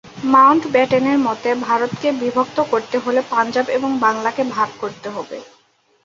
মাউন্টব্যাটেনের 0.25 1.17
মতে, 1.19 1.49
ভারতকে 1.67 2.07
বিভক্ত 2.21 2.57
করতে 2.71 2.97
হলে 2.97 3.21
পাঞ্জাব 3.29 3.67
ও 3.77 3.87
বাংলাকে 3.99 4.43
ভাগ 4.55 4.69
করতে 4.79 5.07
হবে। 5.09 5.37